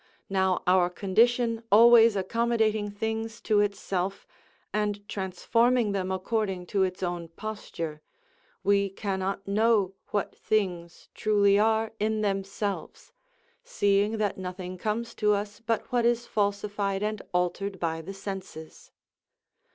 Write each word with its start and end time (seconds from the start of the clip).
Now, 0.31 0.63
our 0.65 0.89
condition 0.89 1.61
always 1.71 2.15
accommodating 2.15 2.89
things 2.89 3.39
to 3.41 3.59
itself, 3.59 4.25
and 4.73 5.07
transforming 5.07 5.91
them 5.91 6.11
according 6.11 6.65
to 6.73 6.81
its 6.81 7.03
own 7.03 7.27
posture, 7.27 8.01
we 8.63 8.89
cannot 8.89 9.47
know 9.47 9.93
what 10.07 10.35
things 10.35 11.07
truly 11.13 11.59
are 11.59 11.91
in 11.99 12.21
themselves, 12.21 13.13
seeing 13.63 14.17
that 14.17 14.39
nothing 14.39 14.75
comes 14.75 15.13
to 15.21 15.33
us 15.33 15.59
but 15.59 15.91
what 15.91 16.03
is 16.03 16.25
falsified 16.25 17.03
and 17.03 17.21
altered 17.31 17.79
by 17.79 18.01
the 18.01 18.15
senses. 18.15 18.89